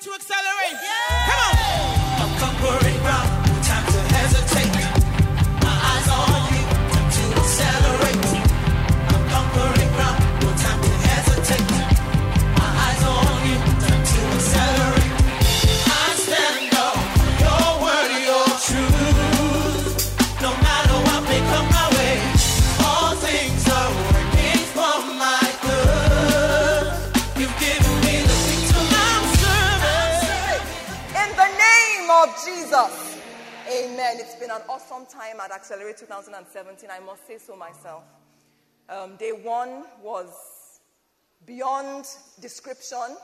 [0.00, 0.47] to accelerate.
[36.78, 36.90] 2017.
[36.90, 38.02] I must say so myself.
[38.88, 40.80] Um, day one was
[41.46, 42.06] beyond
[42.40, 43.16] description.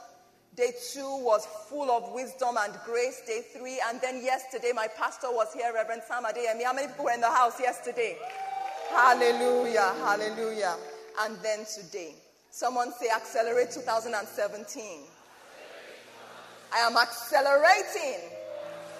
[0.55, 3.21] Day two was full of wisdom and grace.
[3.27, 6.63] Day three, and then yesterday, my pastor was here, Reverend Sam Adeyemi.
[6.63, 8.17] How many people were in the house yesterday?
[8.89, 10.75] Hallelujah, hallelujah.
[11.19, 12.15] And then today,
[12.51, 14.83] someone say Accelerate 2017.
[16.73, 18.29] I am accelerating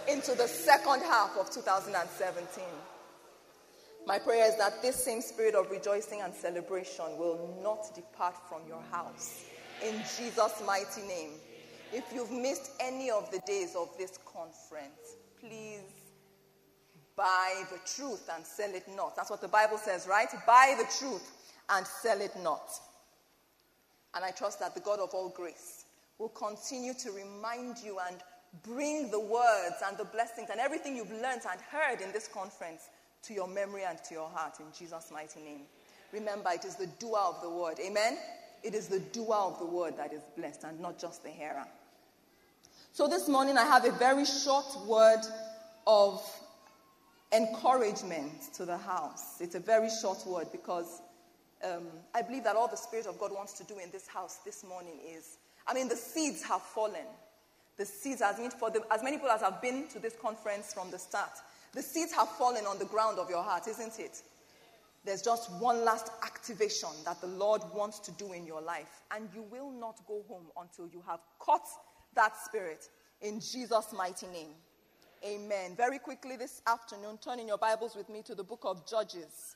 [0.10, 2.64] into the second half of 2017.
[4.08, 8.62] My prayer is that this same spirit of rejoicing and celebration will not depart from
[8.68, 9.46] your house.
[9.84, 11.32] In Jesus' mighty name.
[11.92, 15.82] If you've missed any of the days of this conference, please
[17.16, 19.16] buy the truth and sell it not.
[19.16, 20.28] That's what the Bible says, right?
[20.46, 21.32] Buy the truth
[21.70, 22.70] and sell it not.
[24.14, 25.86] And I trust that the God of all grace
[26.20, 28.18] will continue to remind you and
[28.64, 32.84] bring the words and the blessings and everything you've learned and heard in this conference
[33.28, 35.62] to your memory and to your heart in Jesus' mighty name.
[36.12, 37.80] Remember, it is the doer of the word.
[37.80, 38.18] Amen?
[38.64, 41.66] It is the doer of the word that is blessed and not just the hearer.
[42.94, 45.22] So this morning, I have a very short word
[45.86, 46.24] of
[47.34, 49.42] encouragement to the house.
[49.42, 51.02] It's a very short word because
[51.64, 54.38] um, I believe that all the Spirit of God wants to do in this house
[54.46, 55.38] this morning is
[55.68, 57.06] I mean, the seeds have fallen.
[57.78, 60.92] The seeds, as for the, as many people as have been to this conference from
[60.92, 61.32] the start,
[61.76, 64.24] the seeds have fallen on the ground of your heart, isn't it?
[65.04, 69.28] There's just one last activation that the Lord wants to do in your life, and
[69.36, 71.68] you will not go home until you have caught
[72.16, 72.90] that spirit
[73.22, 74.50] in Jesus' mighty name.
[75.24, 75.76] Amen.
[75.76, 79.56] Very quickly this afternoon, turn in your Bibles with me to the book of Judges.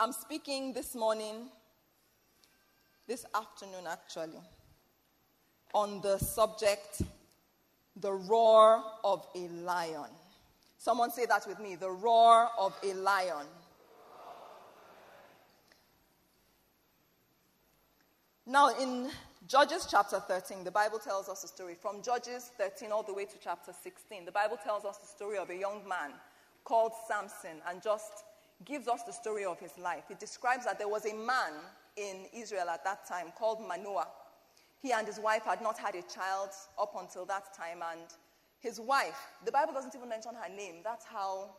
[0.00, 1.48] I'm speaking this morning,
[3.06, 4.40] this afternoon actually,
[5.74, 7.02] on the subject,
[7.96, 10.10] the roar of a lion.
[10.80, 13.46] Someone say that with me the roar of a lion.
[18.46, 19.10] Now, in
[19.46, 21.74] Judges chapter 13, the Bible tells us a story.
[21.74, 25.36] From Judges 13 all the way to chapter 16, the Bible tells us the story
[25.36, 26.12] of a young man
[26.64, 28.24] called Samson and just
[28.64, 30.04] gives us the story of his life.
[30.08, 31.52] It describes that there was a man
[31.98, 34.08] in Israel at that time called Manoah.
[34.80, 36.48] He and his wife had not had a child
[36.80, 38.00] up until that time, and
[38.60, 40.76] his wife, the Bible doesn't even mention her name.
[40.84, 41.50] That's how,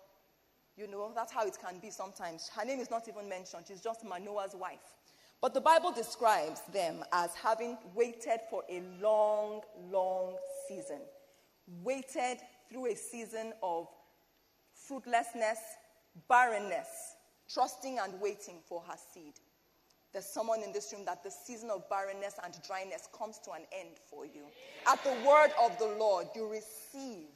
[0.78, 2.50] you know, that's how it can be sometimes.
[2.56, 4.96] Her name is not even mentioned, she's just Manoah's wife.
[5.42, 10.36] But the Bible describes them as having waited for a long, long
[10.68, 11.00] season.
[11.84, 12.38] Waited
[12.70, 13.88] through a season of
[14.88, 15.58] fruitlessness,
[16.30, 17.16] barrenness,
[17.52, 19.34] trusting and waiting for her seed.
[20.14, 23.62] There's someone in this room that the season of barrenness and dryness comes to an
[23.72, 24.44] end for you.
[24.88, 27.30] At the word of the Lord, you receive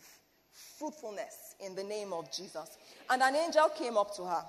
[0.77, 2.77] fruitfulness in the name of Jesus.
[3.09, 4.43] And an angel came up to her.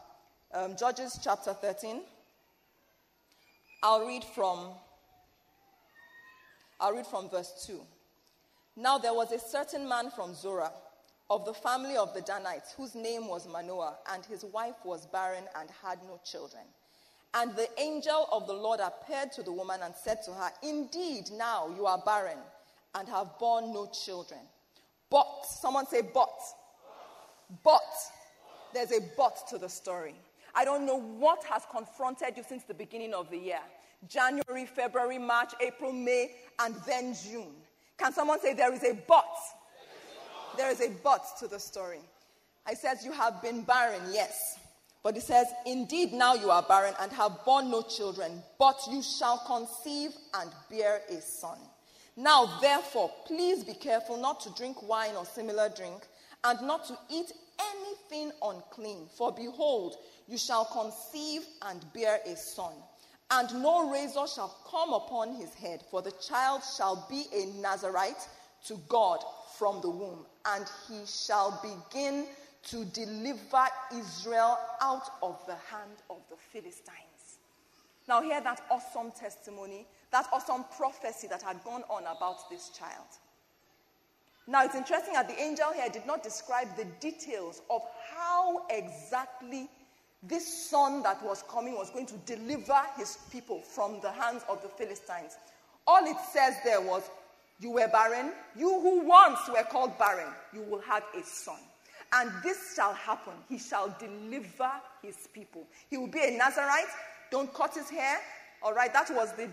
[0.53, 2.03] Um, Judges chapter 13.
[3.83, 4.73] I'll read from
[6.81, 7.81] I'll read from verse 2.
[8.77, 10.73] Now there was a certain man from Zorah
[11.31, 15.45] of the family of the Danites whose name was Manoah and his wife was barren
[15.59, 16.63] and had no children.
[17.35, 21.31] And the angel of the Lord appeared to the woman and said to her, Indeed,
[21.33, 22.39] now you are barren
[22.95, 24.41] and have borne no children.
[25.11, 26.39] But, someone say, but.
[27.63, 27.83] But.
[28.73, 30.15] There's a but to the story.
[30.55, 33.61] I don't know what has confronted you since the beginning of the year
[34.09, 37.55] January, February, March, April, May, and then June.
[37.99, 39.25] Can someone say there is a but?
[40.57, 42.01] There is a but to the story.
[42.67, 44.59] I says, You have been barren, yes.
[45.07, 49.05] But it says, Indeed, now you are barren and have borne no children, but you
[49.05, 51.59] shall conceive and bear a son.
[52.17, 56.09] Now, therefore, please be careful not to drink wine or similar drink,
[56.43, 57.31] and not to eat
[57.61, 59.07] anything unclean.
[59.17, 59.95] For behold,
[60.27, 62.73] you shall conceive and bear a son.
[63.31, 68.27] And no razor shall come upon his head, for the child shall be a Nazarite
[68.67, 69.21] to God
[69.57, 72.27] from the womb, and he shall begin
[72.67, 77.39] to deliver Israel out of the hand of the Philistines.
[78.09, 79.87] Now, hear that awesome testimony.
[80.13, 83.07] That awesome prophecy that had gone on about this child.
[84.47, 87.83] Now, it's interesting that the angel here did not describe the details of
[88.15, 89.69] how exactly
[90.23, 94.63] this son that was coming was going to deliver his people from the hands of
[94.63, 95.37] the Philistines.
[95.87, 97.03] All it says there was,
[97.61, 98.33] You were barren.
[98.57, 101.59] You who once were called barren, you will have a son.
[102.13, 103.35] And this shall happen.
[103.49, 104.71] He shall deliver
[105.03, 105.67] his people.
[105.91, 106.87] He will be a Nazarite.
[107.31, 108.19] Don't cut his hair.
[108.63, 109.49] All right, that was the,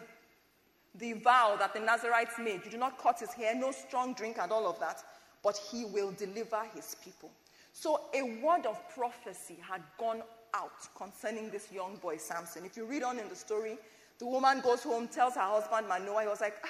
[0.96, 2.62] the vow that the Nazarites made.
[2.66, 5.04] You do not cut his hair, no strong drink, and all of that.
[5.44, 7.32] But he will deliver his people.
[7.74, 10.22] So a word of prophecy had gone
[10.54, 12.66] out concerning this young boy, Samson.
[12.66, 13.78] If you read on in the story,
[14.20, 16.22] the woman goes home, tells her husband, Manoah.
[16.22, 16.70] He was like, ah,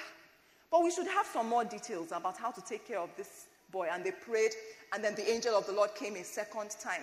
[0.70, 3.88] but we should have some more details about how to take care of this boy.
[3.92, 4.52] And they prayed,
[4.94, 7.02] and then the angel of the Lord came a second time.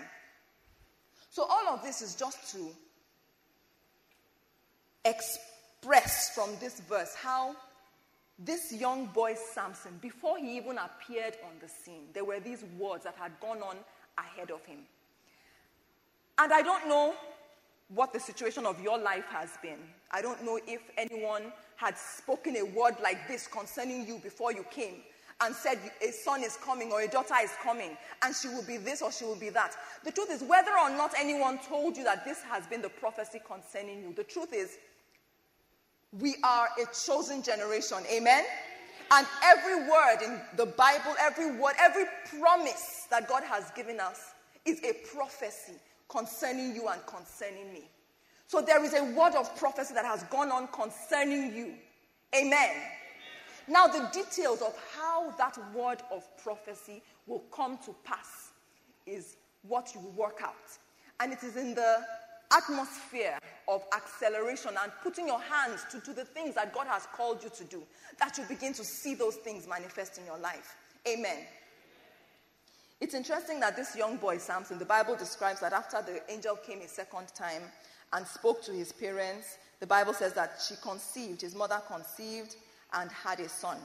[1.30, 2.70] So all of this is just to
[5.06, 7.56] express from this verse how
[8.40, 13.04] this young boy Samson, before he even appeared on the scene, there were these words
[13.04, 13.78] that had gone on
[14.18, 14.80] ahead of him.
[16.40, 17.14] And I don't know
[17.90, 19.80] what the situation of your life has been.
[20.12, 24.66] I don't know if anyone had spoken a word like this concerning you before you
[24.72, 25.02] came
[25.42, 28.78] and said a son is coming or a daughter is coming and she will be
[28.78, 29.76] this or she will be that.
[30.04, 33.40] The truth is, whether or not anyone told you that this has been the prophecy
[33.46, 34.78] concerning you, the truth is,
[36.20, 37.98] we are a chosen generation.
[38.12, 38.44] Amen?
[39.12, 42.06] And every word in the Bible, every word, every
[42.40, 44.20] promise that God has given us
[44.66, 45.74] is a prophecy
[46.08, 47.90] concerning you and concerning me.
[48.48, 51.74] So there is a word of prophecy that has gone on concerning you.
[52.36, 52.70] Amen.
[53.68, 58.52] Now, the details of how that word of prophecy will come to pass
[59.06, 59.38] is
[59.68, 60.56] what you work out.
[61.20, 62.04] And it is in the
[62.52, 63.38] atmosphere
[63.68, 67.50] of acceleration and putting your hands to do the things that God has called you
[67.50, 67.82] to do
[68.20, 70.76] that you begin to see those things manifest in your life.
[71.08, 71.38] Amen.
[73.00, 76.82] It's interesting that this young boy, Samson, the Bible describes that after the angel came
[76.82, 77.64] a second time
[78.14, 82.56] and spoke to his parents, the Bible says that she conceived, his mother conceived
[82.94, 83.78] and had a son.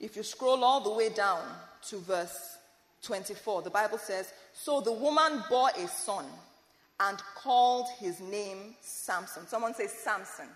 [0.00, 1.42] If you scroll all the way down
[1.88, 2.58] to verse
[3.02, 6.24] 24, the Bible says, So the woman bore a son
[7.00, 9.46] and called his name Samson.
[9.46, 10.48] Someone say Samson.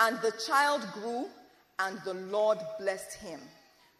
[0.00, 1.26] And the child grew,
[1.78, 3.40] and the Lord blessed him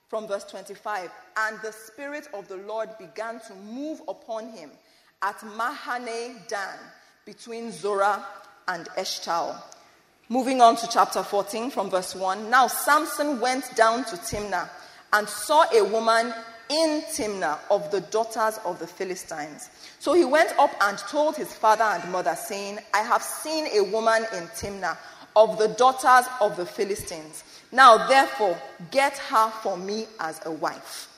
[0.08, 1.10] from verse 25.
[1.36, 4.70] And the Spirit of the Lord began to move upon him
[5.22, 6.78] at Mahaneh Dan,
[7.24, 8.24] between Zorah
[8.68, 9.60] and Eshtaol.
[10.30, 12.50] Moving on to chapter 14 from verse 1.
[12.50, 14.68] Now Samson went down to Timnah
[15.14, 16.34] and saw a woman
[16.68, 19.70] in Timnah of the daughters of the Philistines.
[19.98, 23.90] So he went up and told his father and mother, saying, I have seen a
[23.90, 24.98] woman in Timnah
[25.34, 27.42] of the daughters of the Philistines.
[27.72, 28.58] Now, therefore,
[28.90, 31.08] get her for me as a wife.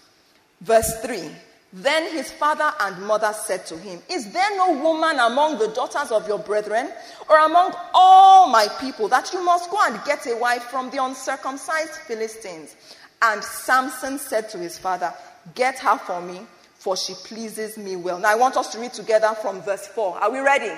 [0.61, 1.31] Verse 3
[1.73, 6.11] Then his father and mother said to him, Is there no woman among the daughters
[6.11, 6.91] of your brethren,
[7.29, 11.03] or among all my people, that you must go and get a wife from the
[11.03, 12.75] uncircumcised Philistines?
[13.23, 15.15] And Samson said to his father,
[15.55, 16.41] Get her for me,
[16.75, 18.19] for she pleases me well.
[18.19, 20.19] Now, I want us to read together from verse 4.
[20.19, 20.73] Are we ready?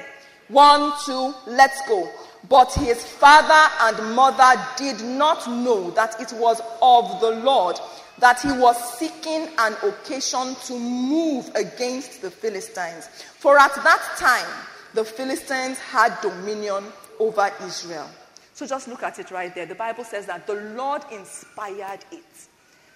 [0.49, 2.07] One, two, let's go.
[2.51, 7.79] But his father and mother did not know that it was of the Lord
[8.23, 13.09] that he was seeking an occasion to move against the Philistines.
[13.09, 14.47] For at that time,
[14.95, 16.85] the Philistines had dominion
[17.19, 18.09] over Israel.
[18.55, 19.67] So just look at it right there.
[19.67, 22.23] The Bible says that the Lord inspired it.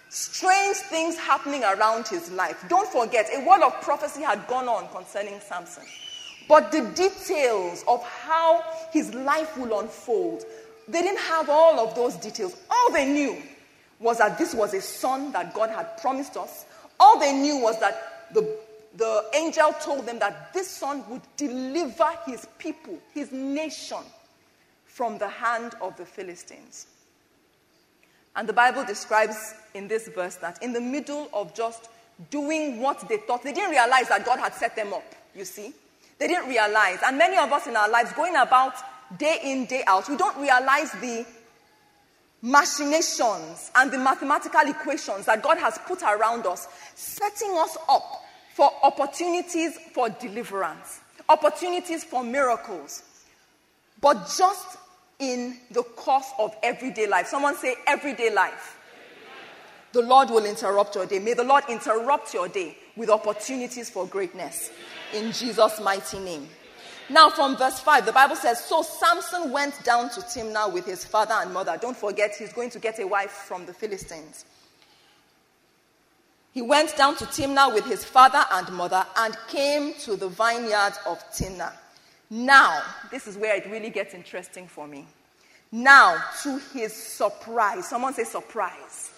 [0.07, 2.63] Strange things happening around his life.
[2.69, 5.83] Don't forget, a word of prophecy had gone on concerning Samson.
[6.47, 10.45] But the details of how his life will unfold,
[10.87, 12.55] they didn't have all of those details.
[12.71, 13.43] All they knew
[13.99, 16.65] was that this was a son that God had promised us.
[16.99, 18.57] All they knew was that the,
[18.95, 24.03] the angel told them that this son would deliver his people, his nation,
[24.85, 26.87] from the hand of the Philistines.
[28.35, 31.89] And the Bible describes in this verse that in the middle of just
[32.29, 35.03] doing what they thought, they didn't realize that God had set them up,
[35.35, 35.73] you see.
[36.19, 36.99] They didn't realize.
[37.05, 38.73] And many of us in our lives, going about
[39.17, 41.25] day in, day out, we don't realize the
[42.41, 48.71] machinations and the mathematical equations that God has put around us, setting us up for
[48.83, 53.03] opportunities for deliverance, opportunities for miracles.
[53.99, 54.77] But just
[55.19, 57.27] in the course of everyday life.
[57.27, 58.77] Someone say, everyday life.
[59.93, 61.19] The Lord will interrupt your day.
[61.19, 64.71] May the Lord interrupt your day with opportunities for greatness
[65.13, 66.47] in Jesus' mighty name.
[67.09, 71.05] Now, from verse 5, the Bible says So Samson went down to Timnah with his
[71.05, 71.77] father and mother.
[71.81, 74.45] Don't forget, he's going to get a wife from the Philistines.
[76.53, 80.93] He went down to Timnah with his father and mother and came to the vineyard
[81.05, 81.71] of Timnah.
[82.29, 85.05] Now, this is where it really gets interesting for me.
[85.71, 89.11] Now, to his surprise, someone say surprise.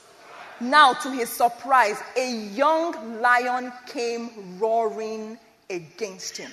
[0.60, 6.51] Now, to his surprise, a young lion came roaring against him.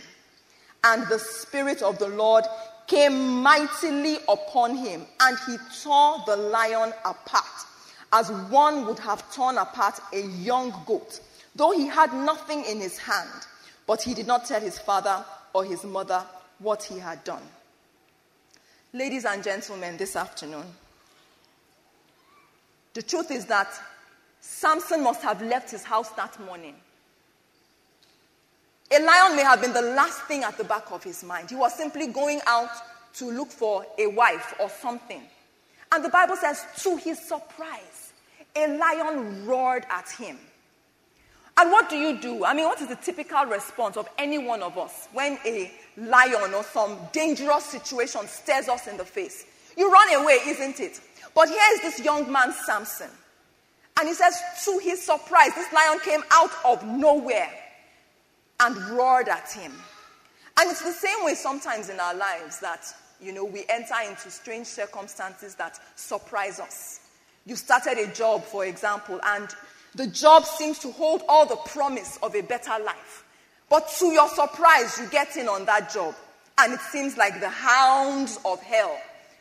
[0.86, 2.44] And the Spirit of the Lord
[2.86, 7.44] came mightily upon him, and he tore the lion apart
[8.12, 11.20] as one would have torn apart a young goat,
[11.56, 13.46] though he had nothing in his hand.
[13.86, 16.24] But he did not tell his father or his mother
[16.60, 17.42] what he had done.
[18.92, 20.64] Ladies and gentlemen, this afternoon,
[22.94, 23.68] the truth is that
[24.40, 26.76] Samson must have left his house that morning.
[28.96, 31.50] A lion may have been the last thing at the back of his mind.
[31.50, 32.70] He was simply going out
[33.16, 35.20] to look for a wife or something.
[35.92, 38.12] And the Bible says, to his surprise,
[38.54, 40.38] a lion roared at him.
[41.58, 42.46] And what do you do?
[42.46, 46.54] I mean, what is the typical response of any one of us when a lion
[46.54, 49.44] or some dangerous situation stares us in the face?
[49.76, 51.00] You run away, isn't it?
[51.34, 53.10] But here is this young man, Samson.
[53.98, 57.50] And he says, to his surprise, this lion came out of nowhere
[58.60, 59.72] and roared at him.
[60.58, 62.86] And it's the same way sometimes in our lives that,
[63.20, 67.00] you know, we enter into strange circumstances that surprise us.
[67.44, 69.48] You started a job, for example, and
[69.94, 73.24] the job seems to hold all the promise of a better life.
[73.68, 76.14] But to your surprise, you get in on that job,
[76.58, 78.96] and it seems like the hounds of hell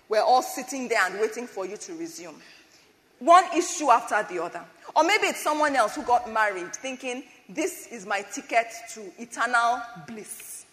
[0.10, 2.36] were all sitting there and waiting for you to resume.
[3.19, 4.63] One issue after the other.
[4.95, 9.81] Or maybe it's someone else who got married thinking, this is my ticket to eternal
[10.07, 10.65] bliss.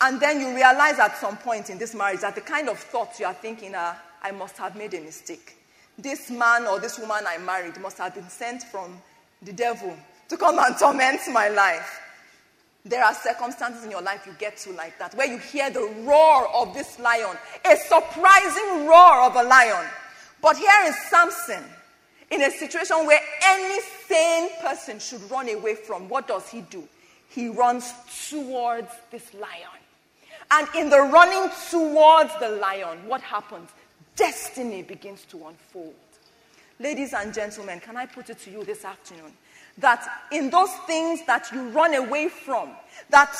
[0.00, 3.20] And then you realize at some point in this marriage that the kind of thoughts
[3.20, 5.56] you are thinking are, I must have made a mistake
[5.98, 9.00] this man or this woman I married must have been sent from
[9.42, 9.94] the devil
[10.28, 12.00] to come and torment my life.
[12.84, 15.88] There are circumstances in your life you get to like that, where you hear the
[16.04, 19.86] roar of this lion, a surprising roar of a lion.
[20.40, 21.62] But here is Samson
[22.32, 26.08] in a situation where any sane person should run away from.
[26.08, 26.82] What does he do?
[27.28, 27.92] He runs
[28.28, 29.80] towards this lion.
[30.50, 33.70] And in the running towards the lion, what happens?
[34.16, 35.94] destiny begins to unfold.
[36.78, 39.32] Ladies and gentlemen, can I put it to you this afternoon
[39.78, 42.70] that in those things that you run away from,
[43.10, 43.34] that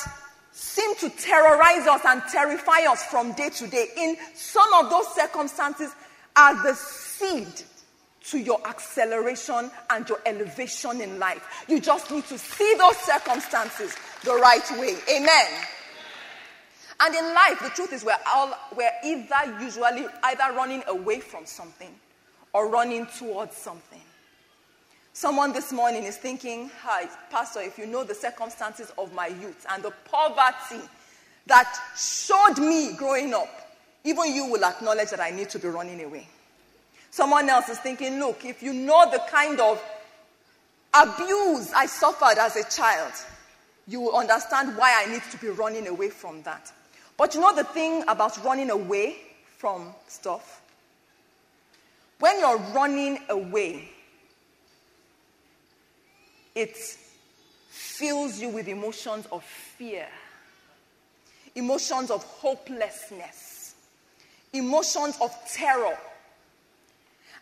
[0.52, 5.08] seem to terrorize us and terrify us from day to day, in some of those
[5.14, 5.92] circumstances
[6.36, 7.62] are the seed
[8.24, 11.64] to your acceleration and your elevation in life.
[11.68, 14.96] You just need to see those circumstances the right way.
[15.10, 15.46] Amen.
[17.00, 21.46] And in life, the truth is we're, all, we're either usually either running away from
[21.46, 21.92] something
[22.52, 24.00] or running towards something.
[25.12, 29.66] Someone this morning is thinking, Hi, Pastor, if you know the circumstances of my youth
[29.70, 30.82] and the poverty
[31.46, 33.48] that showed me growing up,
[34.04, 36.28] even you will acknowledge that I need to be running away.
[37.12, 39.80] Someone else is thinking, Look, if you know the kind of
[40.94, 43.12] abuse I suffered as a child,
[43.86, 46.72] you will understand why I need to be running away from that.
[47.18, 49.16] But you know the thing about running away
[49.58, 50.62] from stuff?
[52.18, 53.90] When you're running away,
[56.54, 56.76] it
[57.68, 60.06] fills you with emotions of fear,
[61.54, 63.74] emotions of hopelessness,
[64.54, 65.98] emotions of terror.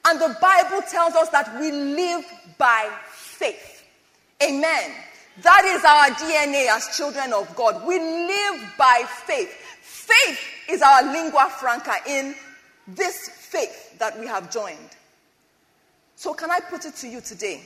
[0.07, 2.25] And the Bible tells us that we live
[2.59, 3.85] by faith.
[4.42, 4.90] Amen.
[5.42, 7.87] That is our DNA as children of God.
[7.87, 9.50] We live by faith.
[9.80, 12.35] Faith is our lingua franca in
[12.88, 14.78] this faith that we have joined.
[16.16, 17.62] So, can I put it to you today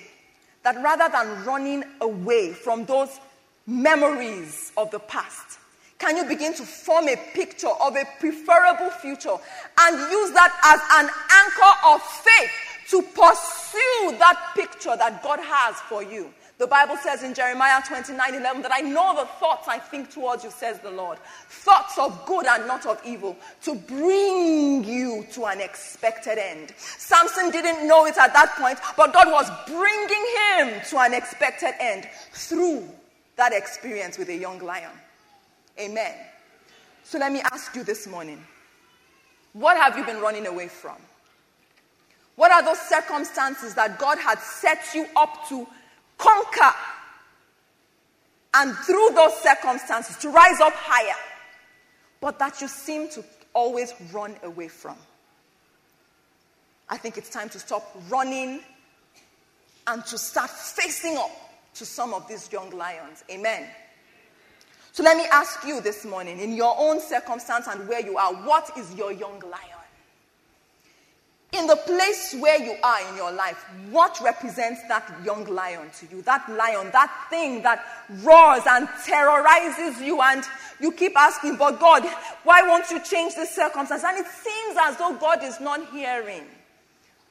[0.62, 3.21] that rather than running away from those
[3.67, 5.59] memories of the past,
[5.99, 9.37] can you begin to form a picture of a preferable future
[9.81, 12.51] and use that as an anchor of faith
[12.91, 16.33] to pursue that picture that God has for you?
[16.57, 20.45] The Bible says in Jeremiah 29 11 that I know the thoughts I think towards
[20.45, 21.19] you, says the Lord.
[21.49, 26.73] Thoughts of good and not of evil, to bring you to an expected end.
[26.77, 31.75] Samson didn't know it at that point, but God was bringing him to an expected
[31.81, 32.89] end through
[33.37, 34.93] that experience with a young lion.
[35.78, 36.14] Amen.
[37.02, 38.43] So let me ask you this morning
[39.52, 40.97] what have you been running away from?
[42.37, 45.66] What are those circumstances that God had set you up to
[46.19, 46.75] conquer.
[48.54, 51.16] And through those circumstances, to rise up higher.
[52.21, 54.97] but that you seem to always run away from.
[56.88, 58.61] I think it's time to stop running
[59.87, 61.31] and to start facing up
[61.75, 63.25] to some of these young lions.
[63.31, 63.69] Amen.
[64.95, 68.33] So let me ask you this morning, in your own circumstance and where you are,
[68.33, 69.83] what is your young lion?
[71.51, 73.57] In the place where you are in your life,
[73.91, 76.23] what represents that young lion to you?
[76.23, 77.85] That lion, that thing that
[78.23, 80.45] roars and terrorizes you, and
[80.79, 82.05] you keep asking, But God,
[82.45, 84.05] why won't you change this circumstance?
[84.05, 86.45] And it seems as though God is not hearing.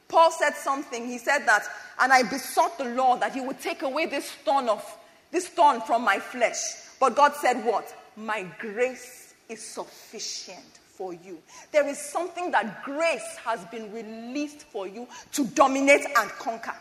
[0.09, 1.07] Paul said something.
[1.07, 1.63] He said that,
[1.97, 4.83] and I besought the Lord that he would take away this thorn of
[5.31, 6.82] this thorn from my flesh.
[7.03, 7.93] But God said, What?
[8.15, 11.37] My grace is sufficient for you.
[11.73, 16.77] There is something that grace has been released for you to dominate and conquer.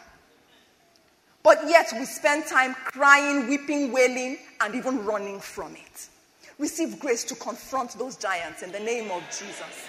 [1.42, 6.08] But yet we spend time crying, weeping, wailing, and even running from it.
[6.56, 9.88] Receive grace to confront those giants in the name of Jesus.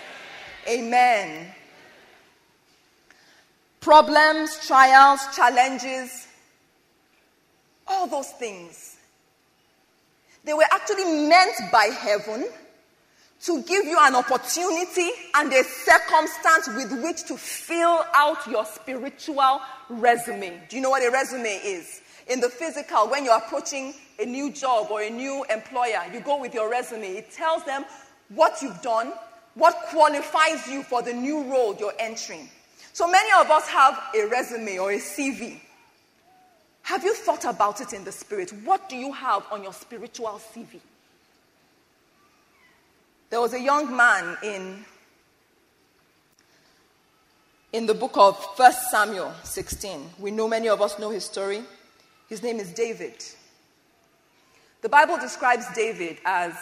[0.67, 1.53] Amen.
[3.81, 6.27] Problems, trials, challenges,
[7.85, 8.92] all those things.
[10.43, 12.45] They were actually meant by heaven
[13.43, 19.61] to give you an opportunity and a circumstance with which to fill out your spiritual
[19.89, 20.61] resume.
[20.69, 22.01] Do you know what a resume is?
[22.27, 26.39] In the physical, when you're approaching a new job or a new employer, you go
[26.39, 27.07] with your resume.
[27.17, 27.83] It tells them
[28.29, 29.11] what you've done,
[29.55, 32.49] what qualifies you for the new role you're entering.
[32.93, 35.59] So many of us have a resume or a CV.
[36.83, 38.51] Have you thought about it in the spirit?
[38.63, 40.79] What do you have on your spiritual CV?
[43.29, 44.85] There was a young man in,
[47.71, 50.09] in the book of 1 Samuel 16.
[50.19, 51.63] We know many of us know his story.
[52.29, 53.15] His name is David.
[54.81, 56.53] The Bible describes David as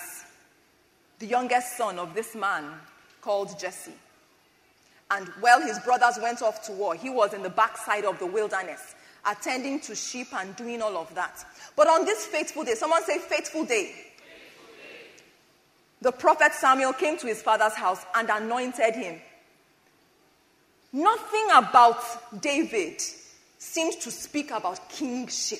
[1.18, 2.66] the youngest son of this man
[3.22, 3.92] called Jesse.
[5.10, 8.26] And while his brothers went off to war, he was in the backside of the
[8.26, 8.96] wilderness,
[9.30, 11.46] attending to sheep and doing all of that.
[11.76, 13.94] But on this faithful day, someone say, faithful day
[16.02, 19.22] the prophet Samuel came to his father's house and anointed him.
[20.92, 23.02] Nothing about David
[23.60, 25.60] seemed to speak about kingship.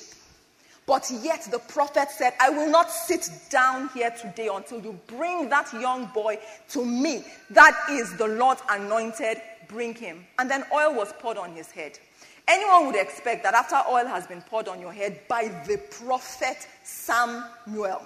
[0.84, 5.48] But yet the prophet said, I will not sit down here today until you bring
[5.48, 6.38] that young boy
[6.70, 7.24] to me.
[7.50, 10.26] That is the Lord anointed, bring him.
[10.40, 12.00] And then oil was poured on his head.
[12.48, 16.66] Anyone would expect that after oil has been poured on your head by the prophet
[16.82, 18.02] Samuel,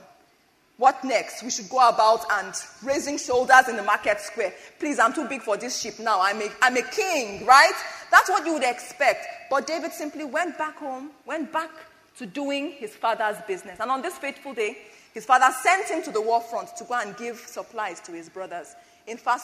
[0.77, 1.42] what next?
[1.42, 4.53] We should go about and raising shoulders in the market square.
[4.79, 6.20] Please, I'm too big for this ship now.
[6.20, 7.72] I'm a, I'm a king, right?
[8.11, 9.27] That's what you would expect.
[9.49, 11.70] But David simply went back home, went back
[12.18, 13.81] to doing his father's business.
[13.81, 14.77] And on this fateful day,
[15.14, 18.29] his father sent him to the war front to go and give supplies to his
[18.29, 18.75] brothers.
[19.07, 19.38] In 1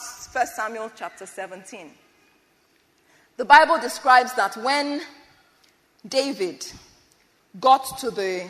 [0.55, 1.91] Samuel chapter 17,
[3.37, 5.01] the Bible describes that when
[6.07, 6.67] David
[7.61, 8.49] got to the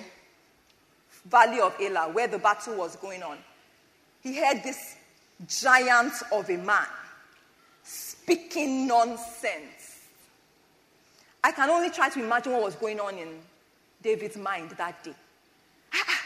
[1.27, 3.39] valley of Elah, where the battle was going on,
[4.23, 4.97] he heard this
[5.47, 6.87] giant of a man
[7.83, 10.01] speaking nonsense.
[11.45, 13.29] I can only try to imagine what was going on in
[14.03, 15.15] David's mind that day.
[15.93, 16.21] Ah, ah.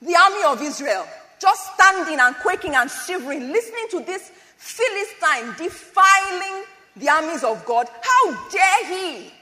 [0.00, 1.06] The army of Israel
[1.42, 6.64] just standing and quaking and shivering, listening to this Philistine defiling
[6.96, 7.88] the armies of God.
[8.02, 9.32] How dare he?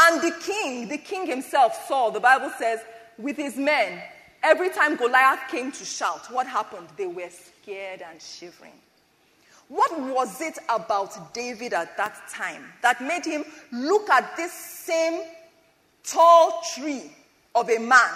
[0.00, 2.80] And the king, the king himself, Saul, the Bible says,
[3.18, 4.02] with his men,
[4.42, 6.88] every time Goliath came to shout, what happened?
[6.96, 8.72] They were scared and shivering.
[9.68, 15.22] What was it about David at that time that made him look at this same
[16.04, 17.10] tall tree
[17.54, 18.10] of a man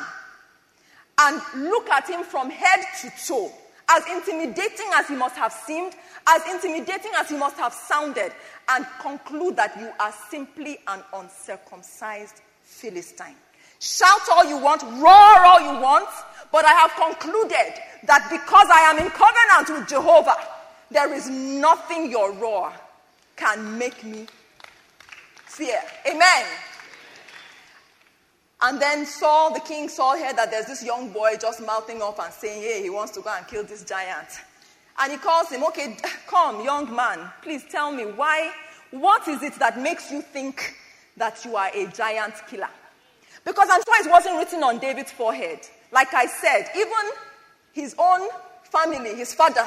[1.21, 3.53] and look at him from head to toe?
[3.91, 5.95] As intimidating as he must have seemed,
[6.27, 8.33] as intimidating as he must have sounded,
[8.69, 13.35] and conclude that you are simply an uncircumcised Philistine.
[13.81, 16.09] Shout all you want, roar all you want,
[16.51, 17.75] but I have concluded
[18.05, 20.37] that because I am in covenant with Jehovah,
[20.91, 22.73] there is nothing your roar
[23.37, 24.27] can make me
[25.47, 25.79] fear.
[26.07, 26.45] Amen.
[28.61, 32.19] And then Saul, the king, Saul heard that there's this young boy just mouthing off
[32.19, 34.29] and saying, Hey, he wants to go and kill this giant.
[34.99, 38.53] And he calls him, Okay, come, young man, please tell me why,
[38.91, 40.75] what is it that makes you think
[41.17, 42.71] that you are a giant killer?
[43.45, 45.61] Because I'm sure it wasn't written on David's forehead.
[45.93, 47.13] Like I said, even
[47.73, 48.29] his own
[48.65, 49.67] family, his father,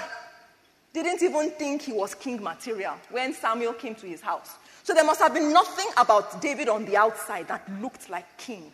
[0.93, 4.55] didn't even think he was king material when Samuel came to his house.
[4.83, 8.73] So there must have been nothing about David on the outside that looked like king.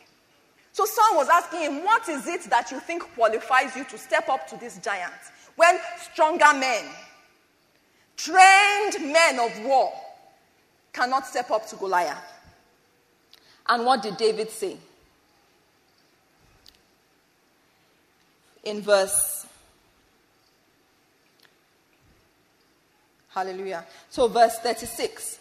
[0.77, 4.29] So Saul was asking him, What is it that you think qualifies you to step
[4.29, 5.11] up to this giant?
[5.55, 6.85] when stronger men,
[8.15, 9.91] trained men of war,
[10.93, 12.31] cannot step up to Goliath.
[13.65, 14.77] And what did David say?
[18.63, 19.47] In verse
[23.29, 23.83] Hallelujah.
[24.09, 25.39] So, verse 36.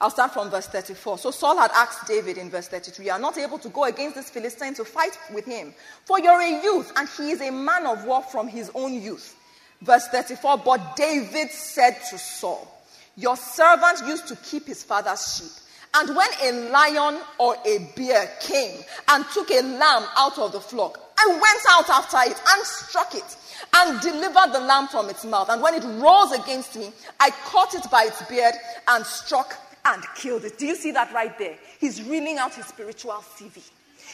[0.00, 1.18] I'll start from verse 34.
[1.18, 4.16] So Saul had asked David in verse 32, You are not able to go against
[4.16, 5.72] this Philistine to fight with him,
[6.04, 9.34] for you're a youth, and he is a man of war from his own youth.
[9.80, 12.68] Verse 34 But David said to Saul,
[13.16, 15.62] Your servant used to keep his father's sheep.
[15.94, 20.60] And when a lion or a bear came and took a lamb out of the
[20.60, 23.36] flock, I went out after it and struck it
[23.74, 25.48] and delivered the lamb from its mouth.
[25.48, 28.54] And when it rose against me, I caught it by its beard
[28.88, 29.54] and struck
[29.86, 30.58] and killed it.
[30.58, 31.56] Do you see that right there?
[31.78, 33.62] He's reeling out his spiritual CV.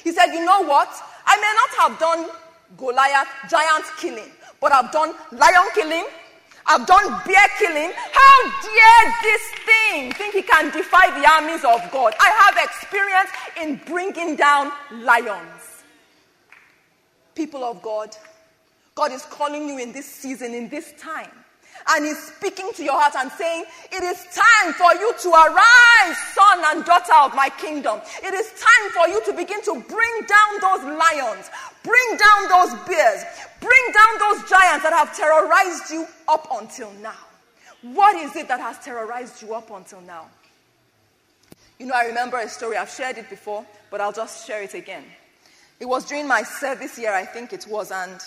[0.04, 0.88] He said, You know what?
[1.26, 2.37] I may not have done
[2.76, 4.30] Goliath giant killing,
[4.61, 6.06] but I've done lion killing.
[6.64, 7.92] I've done bear killing.
[8.12, 12.14] How dare this thing think he can defy the armies of God?
[12.20, 13.30] I have experience
[13.61, 15.82] in bringing down lions.
[17.35, 18.14] People of God,
[18.94, 21.41] God is calling you in this season, in this time
[21.90, 26.16] and He's speaking to your heart and saying, It is time for you to arise,
[26.35, 28.01] son and daughter of my kingdom.
[28.23, 31.51] It is time for you to begin to bring down those lions,
[31.83, 33.25] bring down those bears,
[33.61, 37.18] bring down those giants that have terrorized you up until now.
[37.83, 40.27] What is it that has terrorized you up until now?
[41.79, 44.75] You know, I remember a story, I've shared it before, but I'll just share it
[44.75, 45.05] again.
[45.81, 48.21] It was during my service year, I think it was, and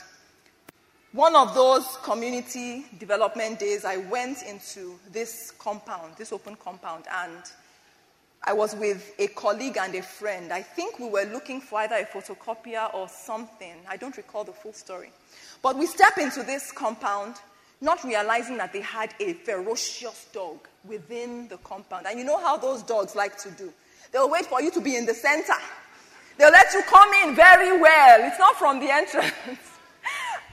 [1.15, 7.41] one of those community development days, I went into this compound, this open compound, and
[8.43, 10.51] I was with a colleague and a friend.
[10.51, 13.75] I think we were looking for either a photocopier or something.
[13.87, 15.09] I don't recall the full story.
[15.61, 17.35] But we step into this compound,
[17.79, 22.07] not realizing that they had a ferocious dog within the compound.
[22.07, 23.71] And you know how those dogs like to do?
[24.11, 25.53] They'll wait for you to be in the center.
[26.37, 28.19] They'll let you come in very well.
[28.27, 29.31] It's not from the entrance.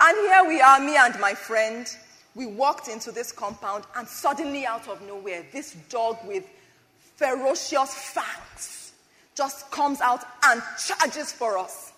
[0.05, 1.87] And here we are, me and my friend.
[2.35, 6.45] We walked into this compound, and suddenly, out of nowhere, this dog with
[7.15, 8.93] ferocious fangs
[9.37, 11.93] just comes out and charges for us.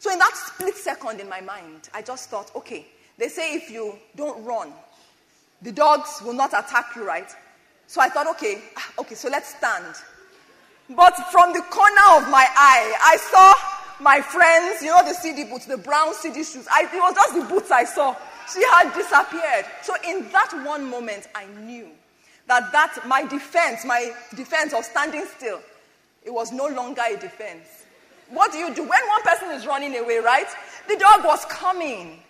[0.00, 3.70] So, in that split second in my mind, I just thought, okay, they say if
[3.70, 4.72] you don't run,
[5.62, 7.30] the dogs will not attack you, right?
[7.86, 9.94] So I thought, okay, ah, okay, so let's stand.
[10.90, 15.44] But from the corner of my eye, I saw my friends, you know the CD
[15.44, 16.66] boots, the brown CD shoes.
[16.72, 18.16] I, it was just the boots I saw.
[18.52, 19.66] She had disappeared.
[19.82, 21.88] So in that one moment, I knew
[22.46, 25.60] that that my defense, my defense of standing still,
[26.24, 27.84] it was no longer a defense.
[28.30, 30.46] What do you do when one person is running away, right?
[30.88, 32.20] The dog was coming.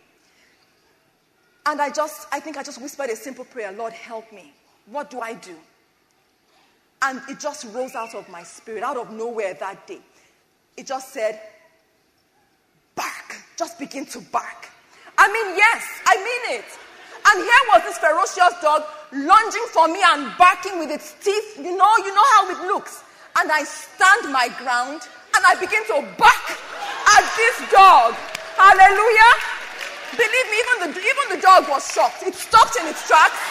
[1.67, 4.53] And I just, I think I just whispered a simple prayer Lord, help me.
[4.87, 5.55] What do I do?
[7.03, 10.01] And it just rose out of my spirit, out of nowhere that day.
[10.77, 11.41] It just said.
[13.61, 14.73] Just begin to bark.
[15.21, 16.65] I mean, yes, I mean it.
[17.29, 21.61] And here was this ferocious dog lunging for me and barking with its teeth.
[21.61, 23.05] You know, you know how it looks.
[23.37, 25.05] And I stand my ground
[25.37, 26.47] and I begin to bark
[27.05, 28.17] at this dog.
[28.57, 29.33] Hallelujah.
[30.17, 32.25] Believe me, even the, even the dog was shocked.
[32.25, 33.45] It stopped in its tracks.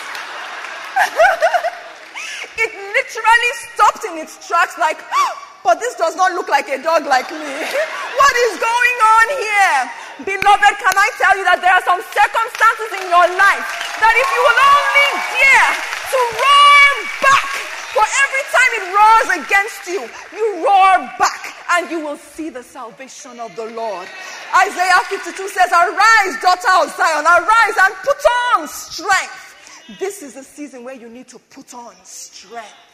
[2.65, 4.97] it literally stopped in its tracks, like,
[5.63, 7.37] but this does not look like a dog like me.
[8.17, 9.98] what is going on here?
[10.25, 13.65] Beloved, can I tell you that there are some circumstances in your life
[14.03, 15.71] that if you will only dare
[16.11, 16.91] to roar
[17.23, 17.49] back,
[17.95, 20.01] for every time it roars against you,
[20.35, 24.07] you roar back and you will see the salvation of the Lord.
[24.51, 28.21] Isaiah 52 says, Arise, daughter of Zion, arise and put
[28.55, 29.97] on strength.
[29.99, 32.89] This is the season where you need to put on strength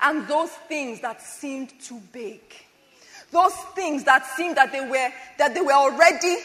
[0.00, 2.40] and those things that seemed too big.
[3.30, 5.08] Those things that seemed that they were
[5.38, 6.36] that they were already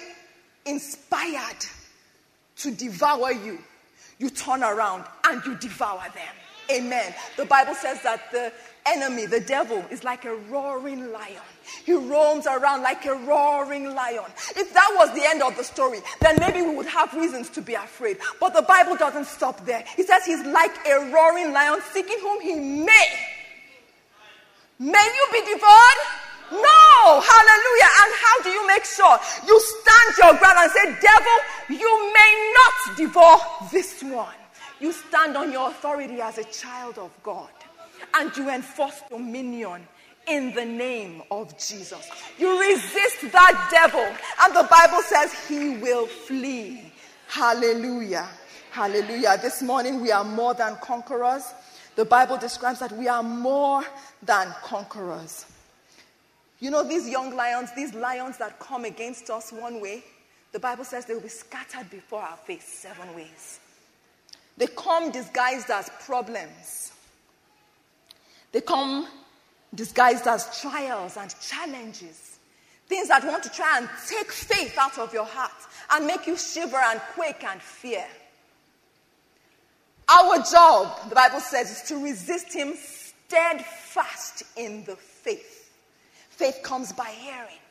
[0.65, 1.65] inspired
[2.57, 3.59] to devour you.
[4.19, 6.35] You turn around and you devour them.
[6.71, 7.13] Amen.
[7.37, 8.53] The Bible says that the
[8.85, 11.41] enemy, the devil, is like a roaring lion.
[11.85, 14.25] He roams around like a roaring lion.
[14.55, 17.61] If that was the end of the story, then maybe we would have reasons to
[17.61, 18.17] be afraid.
[18.39, 19.83] But the Bible doesn't stop there.
[19.95, 23.07] He says he's like a roaring lion seeking whom he may
[24.81, 26.20] May you be devoured?
[26.51, 27.91] No, hallelujah.
[28.03, 29.17] And how do you make sure?
[29.47, 33.37] You stand your ground and say, Devil, you may not devour
[33.71, 34.35] this one.
[34.79, 37.49] You stand on your authority as a child of God
[38.15, 39.87] and you enforce dominion
[40.27, 42.09] in the name of Jesus.
[42.37, 44.05] You resist that devil,
[44.43, 46.91] and the Bible says he will flee.
[47.27, 48.27] Hallelujah.
[48.71, 49.37] Hallelujah.
[49.41, 51.53] This morning we are more than conquerors.
[51.95, 53.83] The Bible describes that we are more
[54.23, 55.45] than conquerors.
[56.61, 60.03] You know, these young lions, these lions that come against us one way,
[60.51, 63.59] the Bible says they will be scattered before our face seven ways.
[64.57, 66.93] They come disguised as problems,
[68.51, 69.07] they come
[69.73, 72.37] disguised as trials and challenges.
[72.87, 75.51] Things that want to try and take faith out of your heart
[75.91, 78.05] and make you shiver and quake and fear.
[80.09, 85.60] Our job, the Bible says, is to resist him steadfast in the faith.
[86.41, 87.61] Faith comes by hearing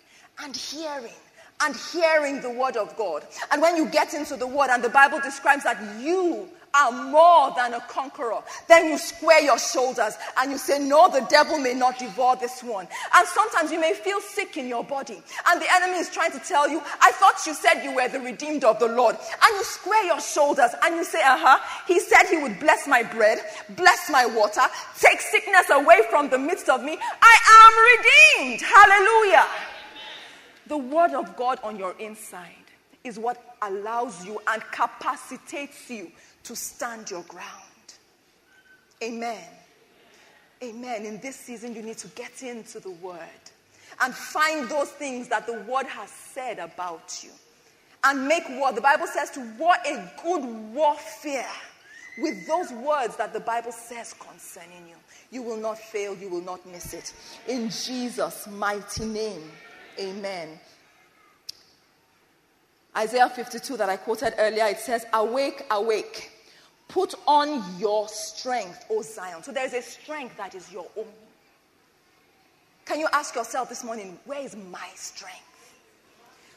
[0.44, 1.12] and hearing
[1.60, 3.24] and hearing the word of God.
[3.50, 7.52] And when you get into the word, and the Bible describes that you are more
[7.56, 8.42] than a conqueror.
[8.68, 12.62] Then you square your shoulders and you say, No, the devil may not devour this
[12.62, 12.86] one.
[13.14, 16.38] And sometimes you may feel sick in your body, and the enemy is trying to
[16.40, 19.16] tell you, I thought you said you were the redeemed of the Lord.
[19.16, 21.58] And you square your shoulders and you say, Uh huh.
[21.86, 24.62] He said he would bless my bread, bless my water,
[24.98, 26.98] take sickness away from the midst of me.
[27.00, 28.62] I am redeemed.
[28.62, 29.46] Hallelujah.
[30.66, 32.54] The word of God on your inside
[33.02, 36.12] is what allows you and capacitates you
[36.44, 37.46] to stand your ground.
[39.02, 39.44] Amen.
[40.62, 41.06] Amen.
[41.06, 43.18] In this season, you need to get into the Word
[44.00, 47.30] and find those things that the Word has said about you.
[48.02, 48.72] And make war.
[48.72, 51.46] The Bible says to war a good warfare
[52.18, 54.96] with those words that the Bible says concerning you.
[55.30, 57.12] You will not fail, you will not miss it.
[57.46, 59.42] In Jesus' mighty name,
[59.98, 60.58] amen.
[62.96, 66.30] Isaiah 52 that I quoted earlier, it says, Awake, awake,
[66.88, 69.42] put on your strength, O Zion.
[69.42, 71.06] So there's a strength that is your own.
[72.84, 75.38] Can you ask yourself this morning, where is my strength?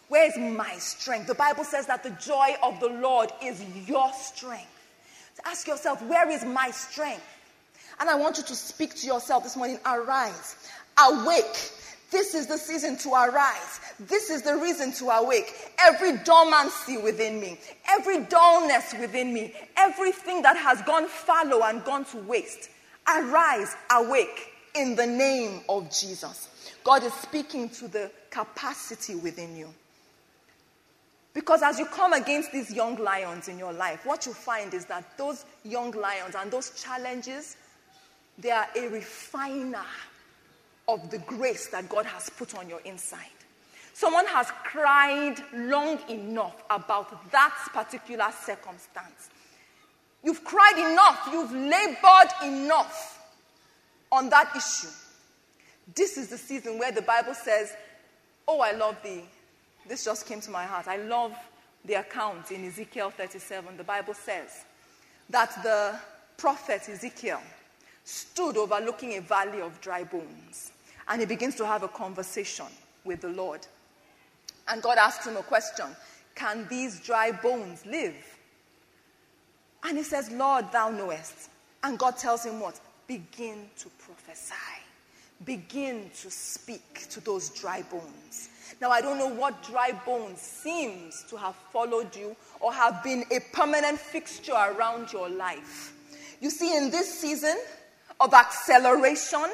[0.09, 1.27] Where is my strength?
[1.27, 4.69] The Bible says that the joy of the Lord is your strength.
[5.35, 7.25] So ask yourself, where is my strength?
[7.99, 10.55] And I want you to speak to yourself this morning arise,
[10.99, 11.71] awake,
[12.13, 13.81] this is the season to arise.
[13.99, 15.51] This is the reason to awake.
[15.79, 17.57] Every dormancy within me,
[17.89, 22.69] every dullness within me, everything that has gone fallow and gone to waste,
[23.09, 26.49] arise, awake in the name of Jesus.
[26.83, 29.67] God is speaking to the capacity within you.
[31.33, 34.85] Because as you come against these young lions in your life, what you find is
[34.85, 37.57] that those young lions and those challenges,
[38.37, 39.85] they are a refiner
[40.87, 43.19] of the grace that God has put on your inside.
[43.93, 49.29] Someone has cried long enough about that particular circumstance.
[50.23, 53.19] You've cried enough, you've labored enough
[54.11, 54.91] on that issue.
[55.93, 57.73] This is the season where the Bible says,
[58.47, 59.23] Oh, I love thee.
[59.87, 60.87] This just came to my heart.
[60.87, 61.33] I love
[61.85, 63.77] the account in Ezekiel 37.
[63.77, 64.65] The Bible says
[65.29, 65.97] that the
[66.37, 67.41] prophet Ezekiel
[68.03, 70.72] stood overlooking a valley of dry bones
[71.07, 72.65] and he begins to have a conversation
[73.03, 73.65] with the Lord.
[74.67, 75.85] And God asks him a question
[76.35, 78.15] Can these dry bones live?
[79.83, 81.49] And he says, Lord, thou knowest.
[81.83, 82.79] And God tells him what?
[83.07, 84.53] Begin to prophesy.
[85.43, 88.49] Begin to speak to those dry bones.
[88.79, 93.25] Now, I don't know what dry bones seems to have followed you or have been
[93.29, 95.93] a permanent fixture around your life.
[96.39, 97.57] You see, in this season
[98.19, 99.49] of acceleration,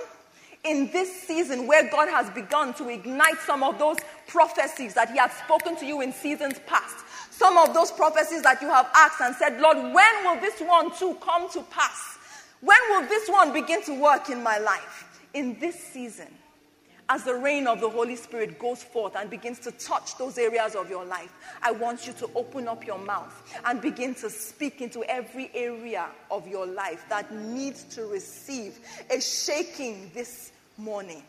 [0.63, 5.17] in this season where God has begun to ignite some of those prophecies that He
[5.17, 6.97] had spoken to you in seasons past.
[7.31, 10.95] Some of those prophecies that you have asked and said, Lord, when will this one
[10.97, 12.17] too come to pass?
[12.61, 15.19] When will this one begin to work in my life?
[15.33, 16.27] In this season,
[17.09, 20.75] as the rain of the Holy Spirit goes forth and begins to touch those areas
[20.75, 24.79] of your life, I want you to open up your mouth and begin to speak
[24.79, 31.23] into every area of your life that needs to receive a shaking this morning.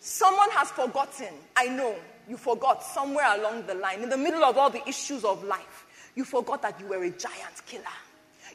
[0.00, 1.94] Someone has forgotten, I know,
[2.28, 5.86] you forgot somewhere along the line, in the middle of all the issues of life,
[6.14, 7.84] you forgot that you were a giant killer.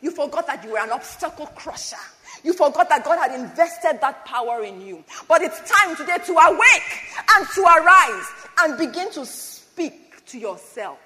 [0.02, 1.95] You forgot that you were an obstacle crusher.
[2.43, 5.03] You forgot that God had invested that power in you.
[5.27, 6.99] But it's time today to awake
[7.36, 8.25] and to arise
[8.60, 10.99] and begin to speak to yourself.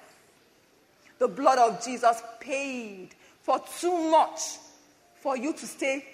[1.18, 3.10] The blood of Jesus paid
[3.42, 4.40] for too much
[5.20, 6.04] for you to stay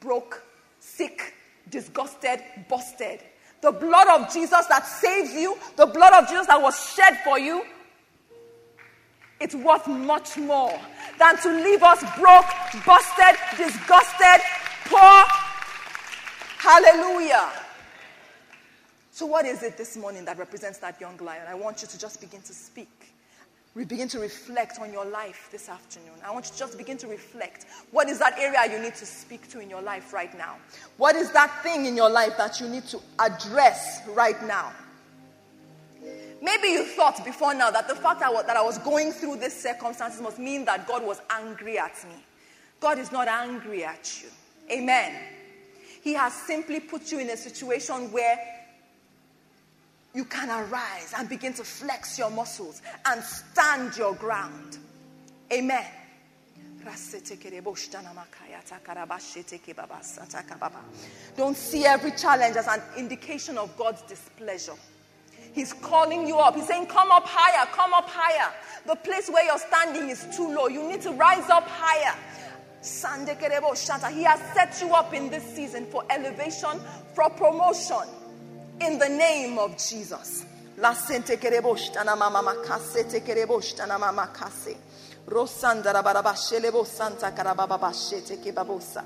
[0.00, 0.42] broke,
[0.80, 1.34] sick,
[1.70, 3.20] disgusted, busted.
[3.62, 7.38] The blood of Jesus that saves you, the blood of Jesus that was shed for
[7.38, 7.64] you,
[9.40, 10.78] it's worth much more
[11.18, 12.46] than to leave us broke,
[12.86, 14.40] busted, disgusted,
[14.86, 15.24] poor.
[16.58, 17.50] Hallelujah.
[19.10, 21.46] So, what is it this morning that represents that young lion?
[21.48, 22.88] I want you to just begin to speak.
[23.74, 26.14] We begin to reflect on your life this afternoon.
[26.24, 27.66] I want you to just begin to reflect.
[27.90, 30.56] What is that area you need to speak to in your life right now?
[30.96, 34.72] What is that thing in your life that you need to address right now?
[36.40, 39.12] Maybe you thought before now that the fact that I was- that I was going
[39.12, 42.24] through these circumstances must mean that God was angry at me.
[42.80, 44.28] God is not angry at you.
[44.70, 45.14] Amen.
[46.02, 48.38] He has simply put you in a situation where
[50.14, 54.78] you can arise and begin to flex your muscles and stand your ground.
[55.52, 55.86] Amen.
[61.36, 64.74] Don't see every challenge as an indication of God's displeasure.
[65.54, 66.56] He's calling you up.
[66.56, 68.52] He's saying, Come up higher, come up higher.
[68.86, 70.66] The place where you're standing is too low.
[70.68, 72.14] You need to rise up higher.
[72.84, 76.80] He has set you up in this season for elevation,
[77.14, 78.08] for promotion.
[78.80, 80.44] In the name of Jesus.
[85.26, 89.02] Rosandara baraba santa karababa shete kebabosa.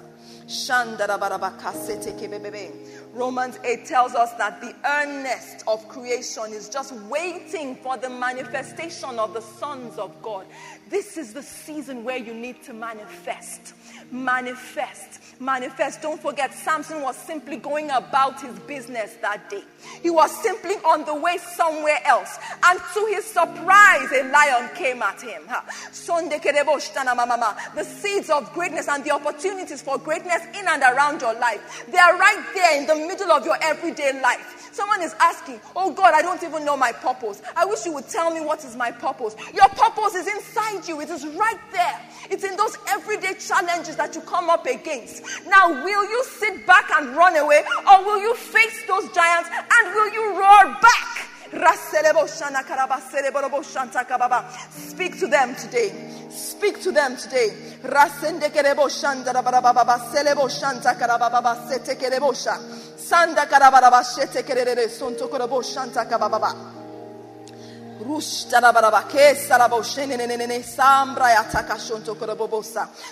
[3.13, 9.19] Romans 8 tells us that the earnest of creation is just waiting for the manifestation
[9.19, 10.47] of the sons of God.
[10.89, 13.75] This is the season where you need to manifest.
[14.11, 15.21] Manifest.
[15.39, 16.01] Manifest.
[16.01, 19.63] Don't forget, Samson was simply going about his business that day.
[20.03, 22.39] He was simply on the way somewhere else.
[22.65, 25.43] And to his surprise, a lion came at him.
[27.75, 31.99] The seeds of greatness and the opportunities for greatness in and around your life, they
[31.99, 34.69] are right there in the middle of your everyday life.
[34.73, 37.43] Someone is asking, Oh God, I don't even know my purpose.
[37.57, 39.35] I wish you would tell me what is my purpose.
[39.53, 42.01] Your purpose is inside you, it is right there.
[42.31, 45.25] It's in those everyday challenges that you come up against.
[45.47, 49.95] Now, will you sit back and run away, or will you face those giants and
[49.95, 51.29] will you roar back?
[54.89, 55.93] Speak to them today.
[56.31, 57.53] Speak to them today.
[57.83, 58.89] Rasendekerebo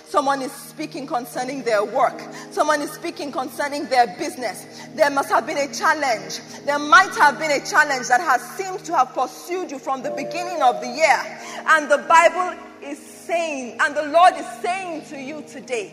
[0.05, 2.21] Someone is speaking concerning their work.
[2.51, 4.65] Someone is speaking concerning their business.
[4.95, 6.39] There must have been a challenge.
[6.65, 10.11] There might have been a challenge that has seemed to have pursued you from the
[10.11, 11.39] beginning of the year.
[11.67, 15.91] And the Bible is saying, and the Lord is saying to you today,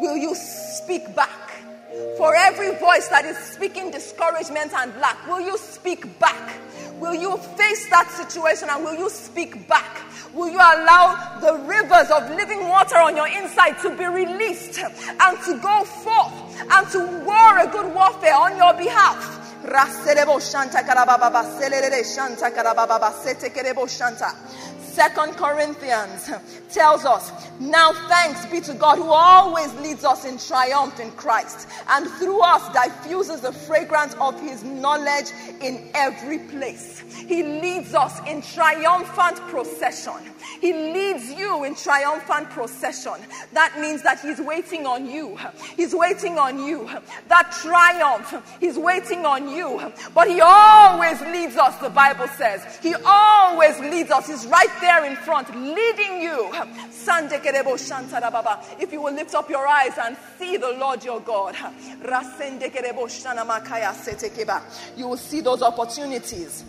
[0.00, 1.30] will you speak back?
[2.16, 6.58] For every voice that is speaking discouragement and lack, will you speak back?
[7.00, 10.00] Will you face that situation and will you speak back?
[10.32, 15.38] Will you allow the rivers of living water on your inside to be released and
[15.44, 16.32] to go forth
[16.70, 19.34] and to war a good warfare on your behalf?
[23.86, 24.34] Shanta.
[24.94, 26.30] Second Corinthians
[26.72, 31.68] tells us, Now thanks be to God who always leads us in triumph in Christ,
[31.88, 37.00] and through us diffuses the fragrance of his knowledge in every place.
[37.26, 40.32] He leads us in triumphant procession.
[40.60, 43.14] He leads you in triumphant procession.
[43.52, 45.38] That means that he's waiting on you.
[45.76, 46.88] He's waiting on you.
[47.28, 49.92] That triumph, he's waiting on you.
[50.14, 52.78] But he always leads us, the Bible says.
[52.82, 54.28] He always leads us.
[54.28, 56.50] He's right there in front, leading you.
[58.78, 61.56] If you will lift up your eyes and see the Lord your God,
[64.96, 66.64] you will see those opportunities.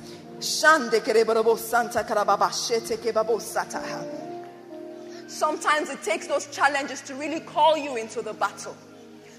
[5.27, 8.77] Sometimes it takes those challenges to really call you into the battle.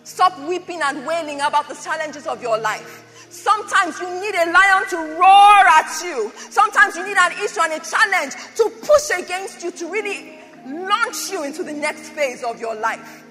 [0.04, 3.05] Stop weeping and wailing about the challenges of your life.
[3.36, 6.32] Sometimes you need a lion to roar at you.
[6.48, 11.30] Sometimes you need an issue and a challenge to push against you to really launch
[11.30, 13.24] you into the next phase of your life.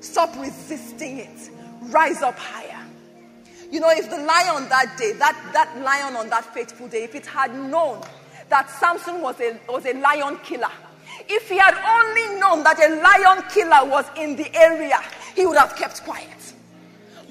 [0.00, 1.50] Stop resisting it.
[1.84, 2.84] Rise up higher.
[3.70, 7.14] You know, if the lion that day, that, that lion on that fateful day, if
[7.14, 8.02] it had known
[8.50, 10.72] that Samson was a, was a lion killer,
[11.30, 15.00] if he had only known that a lion killer was in the area,
[15.34, 16.28] he would have kept quiet.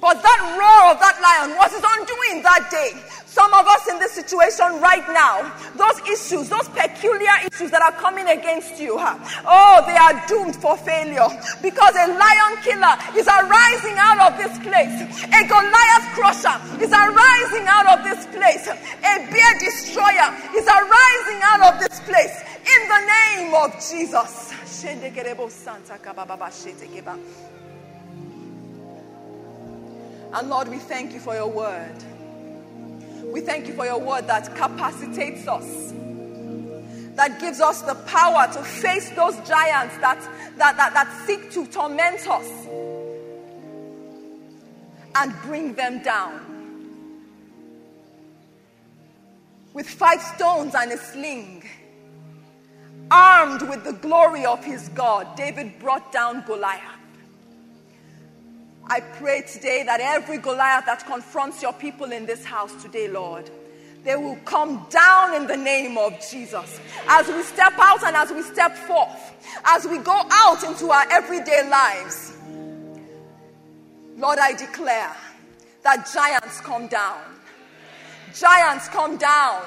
[0.01, 2.95] But that roar of that lion was his undoing that day.
[3.27, 5.43] Some of us in this situation right now,
[5.75, 10.75] those issues, those peculiar issues that are coming against you, oh, they are doomed for
[10.75, 11.27] failure
[11.61, 14.97] because a lion killer is arising out of this place.
[15.29, 18.65] A Goliath crusher is arising out of this place.
[18.67, 22.33] A bear destroyer is arising out of this place
[22.65, 24.51] in the name of Jesus.
[30.33, 31.95] And Lord, we thank you for your word.
[33.25, 35.93] We thank you for your word that capacitates us,
[37.15, 40.19] that gives us the power to face those giants that,
[40.57, 42.67] that, that, that seek to torment us
[45.15, 46.45] and bring them down.
[49.73, 51.63] With five stones and a sling,
[53.11, 56.98] armed with the glory of his God, David brought down Goliath.
[58.91, 63.49] I pray today that every Goliath that confronts your people in this house today, Lord,
[64.03, 66.79] they will come down in the name of Jesus.
[67.07, 69.35] As we step out and as we step forth,
[69.65, 72.35] as we go out into our everyday lives,
[74.17, 75.15] Lord, I declare
[75.83, 77.21] that giants come down.
[78.33, 79.61] Giants come down.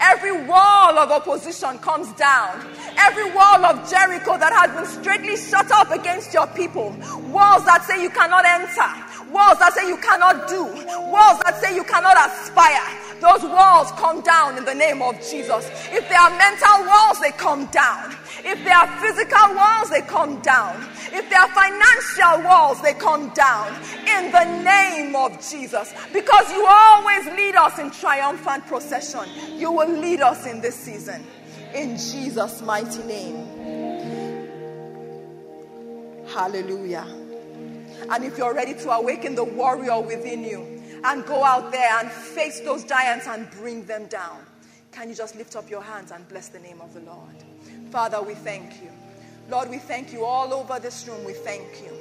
[0.00, 2.64] Every wall of opposition comes down.
[2.98, 6.90] Every wall of Jericho that has been straightly shut up against your people.
[7.30, 9.07] Walls that say you cannot enter.
[9.30, 10.64] Walls that say you cannot do.
[10.64, 12.80] Walls that say you cannot aspire.
[13.20, 15.68] Those walls come down in the name of Jesus.
[15.90, 18.16] If they are mental walls, they come down.
[18.44, 20.86] If they are physical walls, they come down.
[21.12, 23.74] If they are financial walls, they come down
[24.06, 25.92] in the name of Jesus.
[26.12, 29.28] Because you always lead us in triumphant procession.
[29.56, 31.24] You will lead us in this season.
[31.74, 33.58] In Jesus' mighty name.
[36.28, 37.27] Hallelujah.
[38.10, 42.10] And if you're ready to awaken the warrior within you and go out there and
[42.10, 44.44] face those giants and bring them down,
[44.92, 47.34] can you just lift up your hands and bless the name of the Lord?
[47.90, 48.90] Father, we thank you.
[49.48, 51.24] Lord, we thank you all over this room.
[51.24, 51.97] We thank you.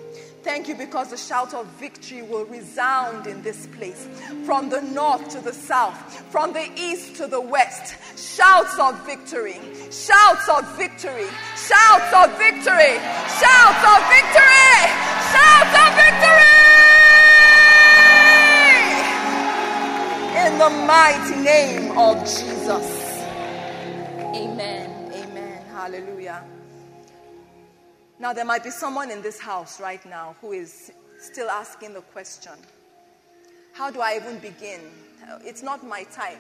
[0.48, 4.08] Thank you because the shout of victory will resound in this place.
[4.46, 5.98] From the north to the south,
[6.32, 7.98] from the east to the west.
[8.18, 9.60] Shouts of victory.
[9.92, 11.28] Shouts of victory.
[11.68, 12.96] Shouts of victory.
[13.44, 14.72] Shouts of victory.
[15.36, 16.56] Shouts of victory.
[20.48, 22.88] In the mighty name of Jesus.
[24.34, 25.12] Amen.
[25.14, 25.62] Amen.
[25.74, 26.46] Hallelujah.
[28.20, 32.02] Now, there might be someone in this house right now who is still asking the
[32.02, 32.54] question
[33.74, 34.82] How do I even begin?
[35.44, 36.40] It's not my type.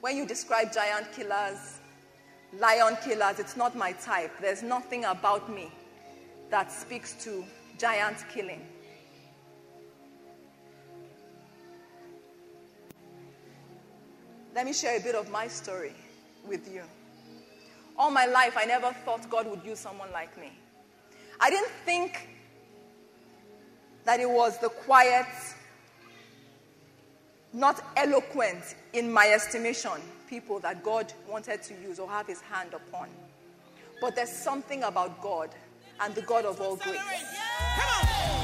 [0.00, 1.80] When you describe giant killers,
[2.58, 4.32] lion killers, it's not my type.
[4.40, 5.70] There's nothing about me
[6.50, 7.44] that speaks to
[7.78, 8.66] giant killing.
[14.54, 15.94] Let me share a bit of my story
[16.46, 16.82] with you.
[17.98, 20.52] All my life, I never thought God would use someone like me.
[21.40, 22.28] I didn't think
[24.04, 25.26] that it was the quiet,
[27.52, 29.92] not eloquent in my estimation,
[30.28, 33.08] people that God wanted to use or have his hand upon.
[34.00, 35.50] But there's something about God
[36.00, 36.98] and the God of all grace.
[37.76, 38.41] Come on.